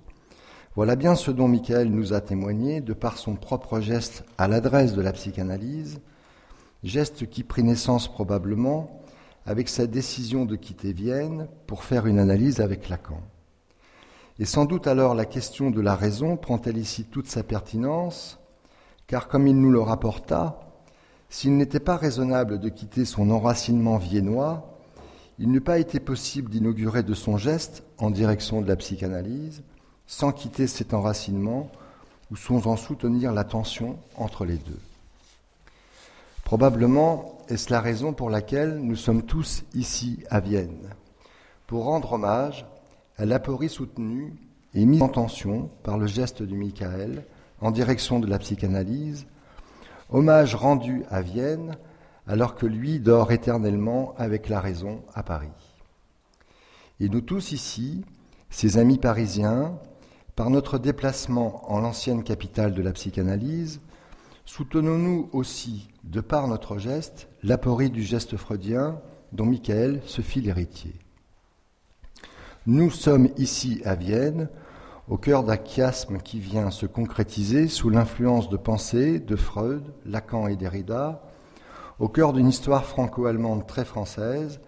voilà 0.75 0.97
bien 0.97 1.15
ce 1.15 1.31
dont 1.31 1.47
Michael 1.47 1.89
nous 1.89 2.13
a 2.13 2.19
témoigné 2.19 2.81
de 2.81 2.93
par 2.93 3.17
son 3.17 3.35
propre 3.35 3.79
geste 3.79 4.25
à 4.37 4.49
l'adresse 4.49 4.93
de 4.93 5.01
la 5.01 5.13
psychanalyse, 5.13 6.01
geste 6.83 7.29
qui 7.29 7.43
prit 7.43 7.63
naissance 7.63 8.09
probablement 8.09 9.01
avec 9.45 9.69
sa 9.69 9.87
décision 9.87 10.45
de 10.45 10.57
quitter 10.57 10.91
Vienne 10.91 11.47
pour 11.67 11.83
faire 11.83 12.05
une 12.05 12.19
analyse 12.19 12.59
avec 12.59 12.89
Lacan. 12.89 13.21
Et 14.39 14.45
sans 14.45 14.65
doute 14.65 14.87
alors 14.87 15.15
la 15.15 15.25
question 15.25 15.71
de 15.71 15.81
la 15.81 15.95
raison 15.95 16.35
prend-elle 16.35 16.77
ici 16.77 17.05
toute 17.05 17.27
sa 17.27 17.43
pertinence, 17.43 18.39
car 19.07 19.27
comme 19.27 19.47
il 19.47 19.59
nous 19.59 19.71
le 19.71 19.81
rapporta, 19.81 20.70
s'il 21.31 21.55
n'était 21.55 21.79
pas 21.79 21.95
raisonnable 21.95 22.59
de 22.59 22.67
quitter 22.67 23.05
son 23.05 23.31
enracinement 23.31 23.97
viennois, 23.97 24.77
il 25.39 25.49
n'eût 25.49 25.61
pas 25.61 25.79
été 25.79 26.01
possible 26.01 26.51
d'inaugurer 26.51 27.03
de 27.03 27.13
son 27.13 27.37
geste 27.37 27.83
en 27.97 28.11
direction 28.11 28.61
de 28.61 28.67
la 28.67 28.75
psychanalyse 28.75 29.63
sans 30.05 30.33
quitter 30.33 30.67
cet 30.67 30.93
enracinement 30.93 31.71
ou 32.31 32.35
sans 32.35 32.67
en 32.67 32.75
soutenir 32.75 33.31
la 33.31 33.45
tension 33.45 33.97
entre 34.17 34.43
les 34.43 34.57
deux. 34.57 34.79
Probablement 36.43 37.37
est-ce 37.47 37.71
la 37.71 37.79
raison 37.79 38.11
pour 38.11 38.29
laquelle 38.29 38.79
nous 38.79 38.97
sommes 38.97 39.23
tous 39.23 39.63
ici 39.73 40.23
à 40.29 40.41
Vienne, 40.41 40.89
pour 41.65 41.85
rendre 41.85 42.11
hommage 42.11 42.65
à 43.17 43.25
l'aporie 43.25 43.69
soutenue 43.69 44.33
et 44.73 44.85
mise 44.85 45.01
en 45.01 45.07
tension 45.07 45.69
par 45.83 45.97
le 45.97 46.07
geste 46.07 46.43
du 46.43 46.55
Michael 46.55 47.23
en 47.61 47.71
direction 47.71 48.19
de 48.19 48.27
la 48.27 48.37
psychanalyse, 48.37 49.25
Hommage 50.11 50.55
rendu 50.55 51.03
à 51.09 51.21
Vienne 51.21 51.77
alors 52.27 52.55
que 52.55 52.65
lui 52.65 52.99
dort 52.99 53.31
éternellement 53.31 54.13
avec 54.17 54.49
la 54.49 54.59
raison 54.59 55.03
à 55.13 55.23
Paris. 55.23 55.49
Et 56.99 57.09
nous 57.09 57.21
tous 57.21 57.51
ici, 57.51 58.03
ses 58.49 58.77
amis 58.77 58.97
parisiens, 58.97 59.79
par 60.35 60.49
notre 60.49 60.77
déplacement 60.77 61.71
en 61.71 61.79
l'ancienne 61.79 62.23
capitale 62.23 62.73
de 62.73 62.81
la 62.81 62.93
psychanalyse, 62.93 63.81
soutenons-nous 64.45 65.29
aussi, 65.33 65.89
de 66.03 66.21
par 66.21 66.47
notre 66.47 66.77
geste, 66.77 67.27
l'aporie 67.43 67.89
du 67.89 68.03
geste 68.03 68.37
freudien 68.37 69.01
dont 69.31 69.45
Michael 69.45 70.01
se 70.05 70.21
fit 70.21 70.41
l'héritier. 70.41 70.93
Nous 72.67 72.91
sommes 72.91 73.29
ici 73.37 73.81
à 73.85 73.95
Vienne, 73.95 74.49
au 75.11 75.17
cœur 75.17 75.43
d'un 75.43 75.57
chiasme 75.57 76.19
qui 76.19 76.39
vient 76.39 76.71
se 76.71 76.85
concrétiser 76.85 77.67
sous 77.67 77.89
l'influence 77.89 78.47
de 78.47 78.55
pensées 78.55 79.19
de 79.19 79.35
Freud, 79.35 79.83
Lacan 80.05 80.47
et 80.47 80.55
Derrida, 80.55 81.21
au 81.99 82.07
cœur 82.07 82.31
d'une 82.31 82.47
histoire 82.47 82.85
franco-allemande 82.85 83.67
très 83.67 83.83
française, 83.83 84.61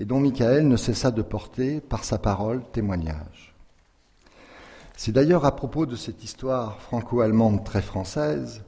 et 0.00 0.04
dont 0.04 0.18
Michael 0.18 0.66
ne 0.66 0.76
cessa 0.76 1.12
de 1.12 1.22
porter, 1.22 1.80
par 1.80 2.02
sa 2.02 2.18
parole, 2.18 2.64
témoignage. 2.72 3.54
C'est 4.96 5.12
d'ailleurs 5.12 5.44
à 5.44 5.54
propos 5.54 5.86
de 5.86 5.94
cette 5.94 6.24
histoire 6.24 6.80
franco-allemande 6.80 7.62
très 7.62 7.82
française 7.82 8.64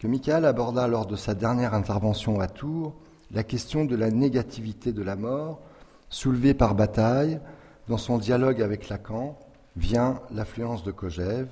que 0.00 0.06
Michael 0.06 0.46
aborda 0.46 0.88
lors 0.88 1.04
de 1.04 1.16
sa 1.16 1.34
dernière 1.34 1.74
intervention 1.74 2.40
à 2.40 2.48
Tours 2.48 2.94
la 3.32 3.42
question 3.42 3.84
de 3.84 3.96
la 3.96 4.10
négativité 4.10 4.92
de 4.92 5.02
la 5.02 5.16
mort, 5.16 5.60
soulevée 6.08 6.54
par 6.54 6.74
Bataille 6.74 7.38
dans 7.86 7.98
son 7.98 8.16
dialogue 8.16 8.62
avec 8.62 8.88
Lacan, 8.88 9.38
vient 9.76 10.20
l'affluence 10.32 10.84
de 10.84 10.92
Kojève, 10.92 11.48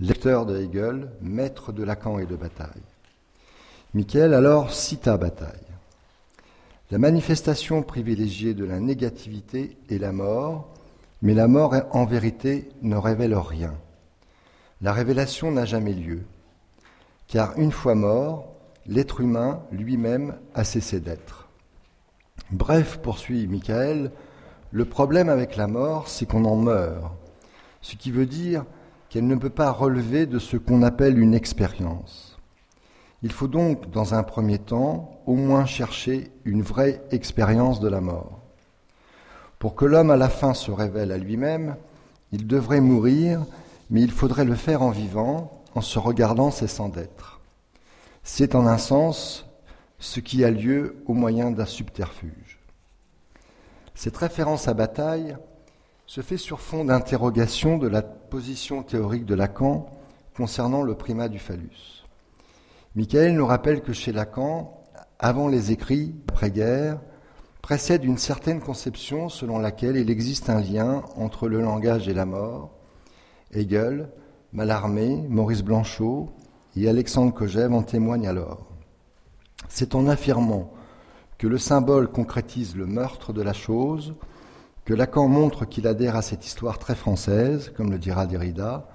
lecteur 0.00 0.46
de 0.46 0.56
Hegel, 0.58 1.10
maître 1.20 1.72
de 1.72 1.82
Lacan 1.82 2.18
et 2.18 2.26
de 2.26 2.36
Bataille. 2.36 2.82
Michael 3.94 4.34
alors 4.34 4.72
cita 4.72 5.16
Bataille. 5.16 5.50
La 6.90 6.98
manifestation 6.98 7.82
privilégiée 7.82 8.54
de 8.54 8.64
la 8.64 8.80
négativité 8.80 9.76
est 9.90 9.98
la 9.98 10.12
mort, 10.12 10.72
mais 11.20 11.34
la 11.34 11.48
mort 11.48 11.74
en 11.90 12.04
vérité 12.04 12.68
ne 12.82 12.96
révèle 12.96 13.34
rien. 13.34 13.74
La 14.80 14.92
révélation 14.92 15.50
n'a 15.50 15.64
jamais 15.64 15.92
lieu, 15.92 16.22
car 17.26 17.58
une 17.58 17.72
fois 17.72 17.94
mort, 17.94 18.54
l'être 18.86 19.20
humain 19.20 19.62
lui-même 19.72 20.36
a 20.54 20.64
cessé 20.64 21.00
d'être. 21.00 21.48
Bref, 22.52 22.98
poursuit 23.02 23.46
Michael, 23.48 24.12
le 24.70 24.84
problème 24.84 25.28
avec 25.28 25.56
la 25.56 25.66
mort, 25.66 26.08
c'est 26.08 26.26
qu'on 26.26 26.44
en 26.44 26.56
meurt, 26.56 27.12
ce 27.88 27.96
qui 27.96 28.10
veut 28.10 28.26
dire 28.26 28.66
qu'elle 29.08 29.26
ne 29.26 29.34
peut 29.34 29.48
pas 29.48 29.70
relever 29.70 30.26
de 30.26 30.38
ce 30.38 30.58
qu'on 30.58 30.82
appelle 30.82 31.18
une 31.18 31.32
expérience. 31.32 32.36
Il 33.22 33.32
faut 33.32 33.48
donc, 33.48 33.90
dans 33.90 34.12
un 34.12 34.22
premier 34.22 34.58
temps, 34.58 35.22
au 35.24 35.34
moins 35.34 35.64
chercher 35.64 36.30
une 36.44 36.60
vraie 36.60 37.00
expérience 37.12 37.80
de 37.80 37.88
la 37.88 38.02
mort. 38.02 38.42
Pour 39.58 39.74
que 39.74 39.86
l'homme 39.86 40.10
à 40.10 40.18
la 40.18 40.28
fin 40.28 40.52
se 40.52 40.70
révèle 40.70 41.12
à 41.12 41.16
lui-même, 41.16 41.76
il 42.30 42.46
devrait 42.46 42.82
mourir, 42.82 43.46
mais 43.88 44.02
il 44.02 44.10
faudrait 44.10 44.44
le 44.44 44.54
faire 44.54 44.82
en 44.82 44.90
vivant, 44.90 45.62
en 45.74 45.80
se 45.80 45.98
regardant 45.98 46.50
cessant 46.50 46.90
d'être. 46.90 47.40
C'est 48.22 48.54
en 48.54 48.66
un 48.66 48.76
sens 48.76 49.46
ce 49.98 50.20
qui 50.20 50.44
a 50.44 50.50
lieu 50.50 50.96
au 51.06 51.14
moyen 51.14 51.52
d'un 51.52 51.64
subterfuge. 51.64 52.58
Cette 53.94 54.18
référence 54.18 54.68
à 54.68 54.74
bataille 54.74 55.38
se 56.08 56.22
fait 56.22 56.38
sur 56.38 56.60
fond 56.60 56.86
d'interrogation 56.86 57.76
de 57.76 57.86
la 57.86 58.00
position 58.00 58.82
théorique 58.82 59.26
de 59.26 59.34
Lacan 59.34 59.90
concernant 60.34 60.82
le 60.82 60.94
primat 60.94 61.28
du 61.28 61.38
phallus. 61.38 62.02
Michael 62.96 63.34
nous 63.34 63.44
rappelle 63.44 63.82
que 63.82 63.92
chez 63.92 64.10
Lacan, 64.10 64.72
avant 65.18 65.48
les 65.48 65.70
écrits 65.70 66.14
après-guerre, 66.30 66.98
précède 67.60 68.04
une 68.04 68.16
certaine 68.16 68.60
conception 68.60 69.28
selon 69.28 69.58
laquelle 69.58 69.96
il 69.96 70.08
existe 70.08 70.48
un 70.48 70.62
lien 70.62 71.02
entre 71.16 71.46
le 71.46 71.60
langage 71.60 72.08
et 72.08 72.14
la 72.14 72.24
mort. 72.24 72.70
Hegel, 73.52 74.08
Mallarmé, 74.54 75.26
Maurice 75.28 75.62
Blanchot, 75.62 76.30
et 76.74 76.88
Alexandre 76.88 77.34
Kojève 77.34 77.74
en 77.74 77.82
témoigne 77.82 78.26
alors. 78.26 78.66
C'est 79.68 79.94
en 79.94 80.06
affirmant 80.06 80.72
que 81.36 81.48
le 81.48 81.58
symbole 81.58 82.08
concrétise 82.08 82.76
le 82.76 82.86
meurtre 82.86 83.34
de 83.34 83.42
la 83.42 83.52
chose 83.52 84.14
que 84.88 84.94
Lacan 84.94 85.28
montre 85.28 85.66
qu'il 85.66 85.86
adhère 85.86 86.16
à 86.16 86.22
cette 86.22 86.46
histoire 86.46 86.78
très 86.78 86.94
française, 86.94 87.70
comme 87.76 87.90
le 87.90 87.98
dira 87.98 88.26
Derrida, 88.26 88.88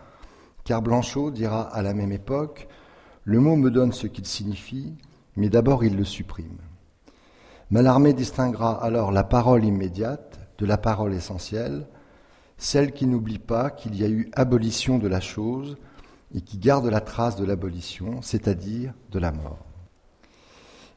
car 0.63 0.81
Blanchot 0.81 1.29
dira 1.29 1.61
à 1.61 1.83
la 1.83 1.93
même 1.93 2.11
époque 2.11 2.67
Le 3.25 3.39
mot 3.39 3.55
me 3.55 3.69
donne 3.69 3.91
ce 3.91 4.07
qu'il 4.07 4.25
signifie, 4.25 4.95
mais 5.35 5.49
d'abord 5.49 5.83
il 5.83 5.95
le 5.95 6.03
supprime. 6.03 6.57
Mallarmé 7.69 8.13
distinguera 8.13 8.83
alors 8.83 9.11
la 9.11 9.23
parole 9.23 9.65
immédiate 9.65 10.39
de 10.57 10.65
la 10.65 10.79
parole 10.79 11.13
essentielle, 11.13 11.85
celle 12.57 12.91
qui 12.91 13.05
n'oublie 13.05 13.37
pas 13.37 13.69
qu'il 13.69 13.95
y 13.95 14.03
a 14.03 14.09
eu 14.09 14.31
abolition 14.33 14.97
de 14.97 15.07
la 15.07 15.19
chose 15.19 15.77
et 16.33 16.41
qui 16.41 16.57
garde 16.57 16.87
la 16.87 17.01
trace 17.01 17.35
de 17.35 17.45
l'abolition, 17.45 18.19
c'est-à-dire 18.23 18.95
de 19.11 19.19
la 19.19 19.31
mort. 19.31 19.72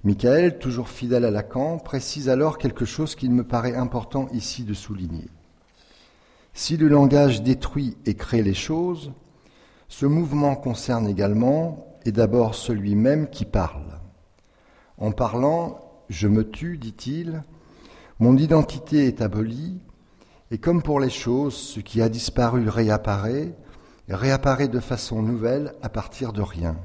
Michael, 0.07 0.61
toujours 0.61 0.89
fidèle 0.89 1.25
à 1.25 1.33
Lacan, 1.33 1.79
précise 1.79 2.29
alors 2.29 2.59
quelque 2.59 2.85
chose 2.85 3.17
qu'il 3.17 3.33
me 3.33 3.43
paraît 3.43 3.75
important 3.75 4.29
ici 4.33 4.63
de 4.63 4.73
souligner. 4.73 5.27
Si 6.55 6.77
le 6.77 6.87
langage 6.87 7.43
détruit 7.43 7.97
et 8.07 8.15
crée 8.15 8.45
les 8.45 8.55
choses, 8.55 9.11
ce 9.89 10.07
mouvement 10.07 10.55
concerne 10.55 11.09
également 11.09 11.99
et 12.05 12.13
d'abord 12.13 12.55
celui 12.55 12.95
même 12.95 13.29
qui 13.29 13.45
parle. 13.45 13.99
En 14.97 15.11
parlant, 15.11 15.81
je 16.09 16.29
me 16.29 16.49
tue, 16.49 16.79
dit-il, 16.79 17.43
mon 18.21 18.37
identité 18.37 19.09
est 19.09 19.21
abolie, 19.21 19.81
et 20.53 20.59
comme 20.59 20.85
pour 20.85 21.01
les 21.01 21.11
choses, 21.11 21.57
ce 21.57 21.81
qui 21.81 22.01
a 22.01 22.09
disparu 22.09 22.69
réapparaît, 22.69 23.57
réapparaît 24.09 24.69
de 24.69 24.79
façon 24.79 25.21
nouvelle 25.21 25.75
à 25.83 25.89
partir 25.89 26.33
de 26.33 26.43
rien. 26.43 26.77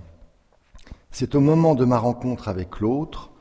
C'est 1.11 1.35
au 1.35 1.41
moment 1.41 1.75
de 1.75 1.83
ma 1.83 1.97
rencontre 1.97 2.47
avec 2.47 2.79
l'autre, 2.79 3.31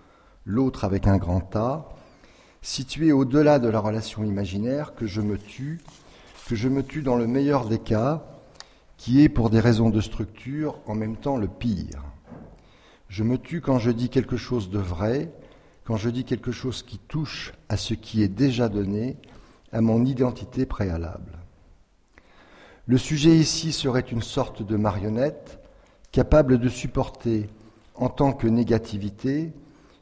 l'autre 0.44 0.84
avec 0.84 1.06
un 1.06 1.18
grand 1.18 1.54
A, 1.54 1.88
situé 2.62 3.12
au-delà 3.12 3.60
de 3.60 3.68
la 3.68 3.78
relation 3.78 4.24
imaginaire, 4.24 4.94
que 4.94 5.06
je 5.06 5.20
me 5.20 5.38
tue, 5.38 5.80
que 6.48 6.56
je 6.56 6.68
me 6.68 6.82
tue 6.82 7.02
dans 7.02 7.14
le 7.14 7.28
meilleur 7.28 7.66
des 7.66 7.78
cas, 7.78 8.24
qui 8.96 9.22
est 9.22 9.28
pour 9.28 9.50
des 9.50 9.60
raisons 9.60 9.88
de 9.88 10.00
structure 10.00 10.80
en 10.86 10.94
même 10.94 11.16
temps 11.16 11.36
le 11.36 11.46
pire. 11.46 12.02
Je 13.08 13.22
me 13.22 13.38
tue 13.38 13.60
quand 13.60 13.78
je 13.78 13.92
dis 13.92 14.08
quelque 14.08 14.36
chose 14.36 14.68
de 14.68 14.78
vrai, 14.78 15.32
quand 15.84 15.96
je 15.96 16.10
dis 16.10 16.24
quelque 16.24 16.52
chose 16.52 16.82
qui 16.82 16.98
touche 16.98 17.52
à 17.68 17.76
ce 17.76 17.94
qui 17.94 18.22
est 18.22 18.28
déjà 18.28 18.68
donné, 18.68 19.16
à 19.72 19.80
mon 19.80 20.04
identité 20.04 20.66
préalable. 20.66 21.38
Le 22.86 22.98
sujet 22.98 23.36
ici 23.36 23.72
serait 23.72 24.00
une 24.00 24.22
sorte 24.22 24.62
de 24.62 24.76
marionnette 24.76 25.60
capable 26.10 26.58
de 26.58 26.68
supporter 26.68 27.48
en 28.00 28.08
tant 28.08 28.32
que 28.32 28.48
négativité 28.48 29.52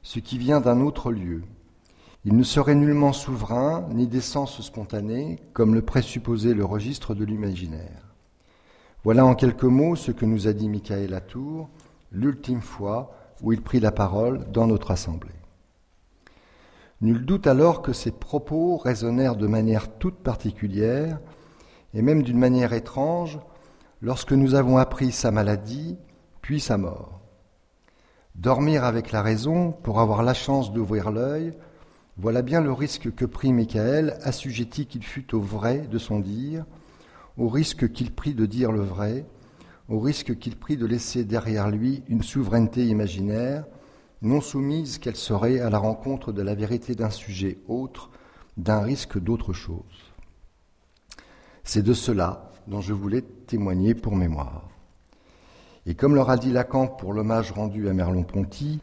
ce 0.02 0.20
qui 0.20 0.38
vient 0.38 0.60
d'un 0.60 0.80
autre 0.80 1.12
lieu. 1.12 1.42
Il 2.24 2.36
ne 2.36 2.42
serait 2.42 2.74
nullement 2.74 3.12
souverain 3.12 3.86
ni 3.92 4.06
d'essence 4.06 4.60
spontanée, 4.62 5.40
comme 5.52 5.74
le 5.74 5.82
présupposait 5.82 6.54
le 6.54 6.64
registre 6.64 7.14
de 7.14 7.24
l'imaginaire. 7.24 8.14
Voilà 9.04 9.24
en 9.24 9.34
quelques 9.34 9.64
mots 9.64 9.96
ce 9.96 10.12
que 10.12 10.24
nous 10.24 10.48
a 10.48 10.52
dit 10.52 10.68
Michael 10.68 11.10
Latour 11.10 11.68
l'ultime 12.10 12.60
fois 12.60 13.12
où 13.42 13.52
il 13.52 13.62
prit 13.62 13.80
la 13.80 13.92
parole 13.92 14.50
dans 14.50 14.66
notre 14.66 14.90
assemblée. 14.90 15.30
Nul 17.00 17.24
doute 17.24 17.46
alors 17.46 17.82
que 17.82 17.92
ces 17.92 18.10
propos 18.10 18.76
résonnèrent 18.76 19.36
de 19.36 19.46
manière 19.46 19.98
toute 19.98 20.18
particulière 20.18 21.20
et 21.94 22.02
même 22.02 22.22
d'une 22.22 22.38
manière 22.38 22.72
étrange, 22.72 23.38
lorsque 24.02 24.32
nous 24.32 24.54
avons 24.54 24.78
appris 24.78 25.12
sa 25.12 25.30
maladie, 25.30 25.96
puis 26.42 26.60
sa 26.60 26.76
mort. 26.76 27.17
Dormir 28.38 28.84
avec 28.84 29.10
la 29.10 29.20
raison 29.20 29.72
pour 29.72 29.98
avoir 29.98 30.22
la 30.22 30.32
chance 30.32 30.72
d'ouvrir 30.72 31.10
l'œil, 31.10 31.54
voilà 32.16 32.42
bien 32.42 32.60
le 32.60 32.72
risque 32.72 33.12
que 33.12 33.24
prit 33.24 33.52
Michael, 33.52 34.16
assujetti 34.22 34.86
qu'il 34.86 35.02
fût 35.02 35.34
au 35.34 35.40
vrai 35.40 35.88
de 35.90 35.98
son 35.98 36.20
dire, 36.20 36.64
au 37.36 37.48
risque 37.48 37.90
qu'il 37.90 38.12
prit 38.12 38.34
de 38.34 38.46
dire 38.46 38.70
le 38.70 38.82
vrai, 38.82 39.26
au 39.88 39.98
risque 39.98 40.38
qu'il 40.38 40.56
prit 40.56 40.76
de 40.76 40.86
laisser 40.86 41.24
derrière 41.24 41.68
lui 41.68 42.04
une 42.06 42.22
souveraineté 42.22 42.86
imaginaire, 42.86 43.64
non 44.22 44.40
soumise 44.40 44.98
qu'elle 44.98 45.16
serait 45.16 45.58
à 45.58 45.68
la 45.68 45.78
rencontre 45.78 46.30
de 46.30 46.42
la 46.42 46.54
vérité 46.54 46.94
d'un 46.94 47.10
sujet 47.10 47.58
autre, 47.66 48.08
d'un 48.56 48.82
risque 48.82 49.18
d'autre 49.18 49.52
chose. 49.52 50.12
C'est 51.64 51.82
de 51.82 51.92
cela 51.92 52.52
dont 52.68 52.82
je 52.82 52.92
voulais 52.92 53.22
témoigner 53.22 53.96
pour 53.96 54.14
mémoire. 54.14 54.68
Et 55.88 55.94
comme 55.94 56.14
leur 56.14 56.28
a 56.28 56.36
dit 56.36 56.52
Lacan 56.52 56.86
pour 56.86 57.14
l'hommage 57.14 57.50
rendu 57.50 57.88
à 57.88 57.94
Merleau-Ponty, 57.94 58.80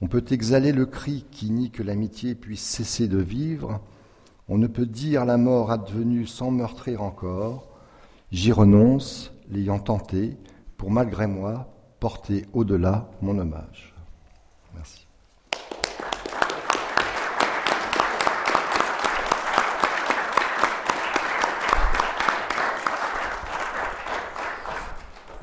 on 0.00 0.08
peut 0.08 0.24
exhaler 0.30 0.72
le 0.72 0.84
cri 0.84 1.24
qui 1.30 1.52
nie 1.52 1.70
que 1.70 1.84
l'amitié 1.84 2.34
puisse 2.34 2.64
cesser 2.64 3.06
de 3.06 3.18
vivre, 3.18 3.80
on 4.48 4.58
ne 4.58 4.66
peut 4.66 4.84
dire 4.84 5.24
la 5.24 5.36
mort 5.36 5.70
advenue 5.70 6.26
sans 6.26 6.50
meurtrir 6.50 7.02
encore, 7.02 7.68
j'y 8.32 8.50
renonce, 8.50 9.32
l'ayant 9.48 9.78
tenté, 9.78 10.36
pour 10.76 10.90
malgré 10.90 11.28
moi 11.28 11.68
porter 12.00 12.46
au-delà 12.52 13.08
mon 13.22 13.38
hommage. 13.38 13.94
Merci. 14.74 15.03